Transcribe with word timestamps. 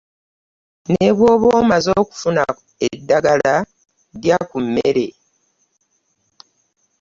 Ne 0.91 1.07
bw'oba 1.15 1.47
omaze 1.61 1.91
okufuna 2.01 2.43
eddagala 2.87 3.55
lya 4.21 4.37
ku 4.49 4.57
mmere. 4.65 5.07